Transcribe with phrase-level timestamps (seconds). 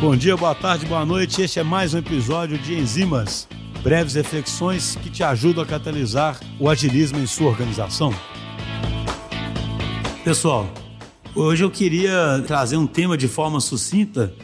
[0.00, 1.40] Bom dia, boa tarde, boa noite.
[1.40, 3.48] Este é mais um episódio de Enzimas,
[3.82, 8.12] breves reflexões que te ajudam a catalisar o agilismo em sua organização.
[10.22, 10.68] Pessoal,
[11.34, 14.34] hoje eu queria trazer um tema de forma sucinta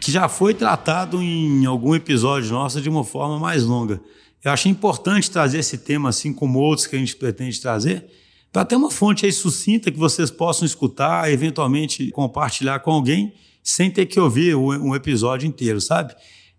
[0.00, 4.00] que já foi tratado em algum episódio nosso de uma forma mais longa.
[4.42, 8.06] Eu achei importante trazer esse tema, assim como outros que a gente pretende trazer,
[8.50, 13.90] para ter uma fonte aí sucinta que vocês possam escutar, eventualmente compartilhar com alguém, sem
[13.90, 16.14] ter que ouvir um episódio inteiro, sabe?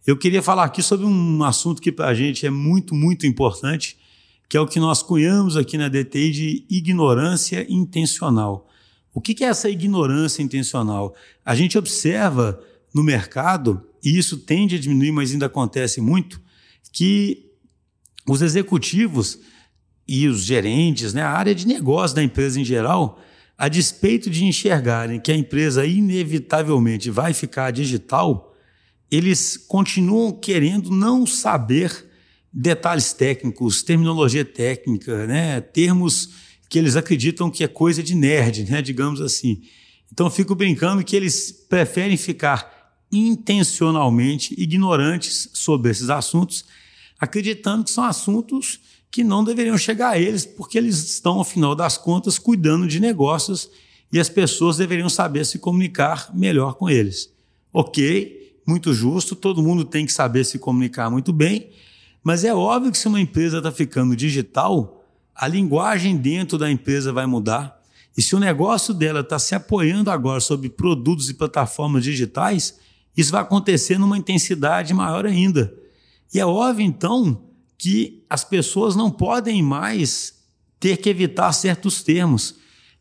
[0.06, 3.98] Eu queria falar aqui sobre um assunto que para a gente é muito, muito importante,
[4.50, 8.68] que é o que nós cunhamos aqui na DTI de ignorância intencional.
[9.14, 11.16] O que é essa ignorância intencional?
[11.46, 12.62] A gente observa
[12.94, 16.42] no mercado, e isso tende a diminuir, mas ainda acontece muito,
[16.92, 17.46] que
[18.28, 19.40] os executivos
[20.08, 23.22] e os gerentes, né, a área de negócio da empresa em geral,
[23.62, 28.58] a despeito de enxergarem que a empresa inevitavelmente vai ficar digital,
[29.12, 32.10] eles continuam querendo não saber
[32.52, 36.30] detalhes técnicos, terminologia técnica, né, termos
[36.68, 39.62] que eles acreditam que é coisa de nerd, né, digamos assim.
[40.12, 46.66] Então eu fico brincando que eles preferem ficar intencionalmente ignorantes sobre esses assuntos,
[47.20, 48.80] acreditando que são assuntos
[49.12, 53.00] que não deveriam chegar a eles, porque eles estão, ao final das contas, cuidando de
[53.00, 53.70] negócios
[54.12, 57.30] e as pessoas deveriam saber se comunicar melhor com eles.
[57.74, 61.70] Ok, muito justo, todo mundo tem que saber se comunicar muito bem,
[62.24, 65.04] mas é óbvio que se uma empresa está ficando digital,
[65.36, 67.82] a linguagem dentro da empresa vai mudar.
[68.16, 72.78] E se o negócio dela está se apoiando agora sobre produtos e plataformas digitais,
[73.16, 75.74] isso vai acontecer numa intensidade maior ainda.
[76.34, 77.42] E é óbvio, então,
[77.82, 80.36] que as pessoas não podem mais
[80.80, 82.54] ter que evitar certos termos.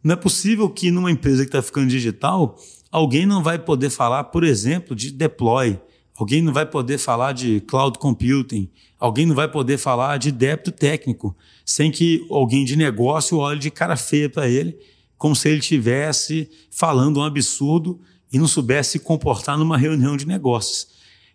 [0.02, 2.58] Não é possível que numa empresa que está ficando digital,
[2.90, 5.78] alguém não vai poder falar, por exemplo, de deploy,
[6.16, 10.72] alguém não vai poder falar de cloud computing, alguém não vai poder falar de débito
[10.72, 14.78] técnico, sem que alguém de negócio olhe de cara feia para ele,
[15.18, 18.00] como se ele estivesse falando um absurdo
[18.32, 20.88] e não soubesse se comportar numa reunião de negócios.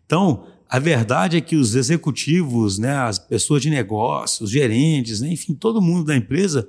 [0.03, 5.29] Então, a verdade é que os executivos, né, as pessoas de negócios, os gerentes, né,
[5.29, 6.67] enfim, todo mundo da empresa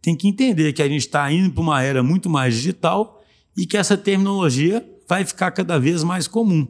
[0.00, 3.24] tem que entender que a gente está indo para uma era muito mais digital
[3.56, 6.68] e que essa terminologia vai ficar cada vez mais comum.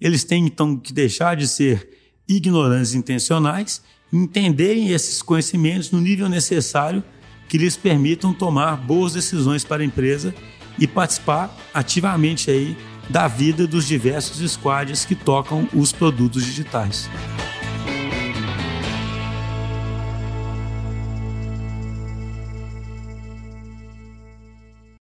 [0.00, 1.88] Eles têm então que deixar de ser
[2.26, 7.02] ignorantes intencionais entenderem esses conhecimentos no nível necessário
[7.48, 10.34] que lhes permitam tomar boas decisões para a empresa
[10.78, 12.76] e participar ativamente aí
[13.08, 17.08] da vida dos diversos squads que tocam os produtos digitais.